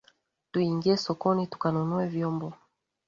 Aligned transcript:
Tuingie 0.51 0.97
sokoni 0.97 1.47
tukanunue 1.47 2.07
vyombo 2.07 2.53